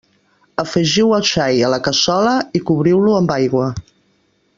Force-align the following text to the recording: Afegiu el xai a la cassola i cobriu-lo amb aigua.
Afegiu 0.61 1.11
el 1.17 1.27
xai 1.31 1.61
a 1.67 1.69
la 1.73 1.79
cassola 1.89 2.33
i 2.61 2.63
cobriu-lo 2.71 3.15
amb 3.19 3.35
aigua. 3.37 3.69